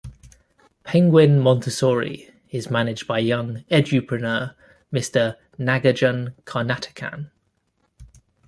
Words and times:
Penguin 0.83 1.39
Montessori 1.39 2.31
is 2.49 2.71
managed 2.71 3.05
by 3.05 3.19
young 3.19 3.57
edupreneur 3.69 4.55
Mr. 4.91 5.35
Nagarjun 5.59 6.33
Karnatakam. 6.43 7.29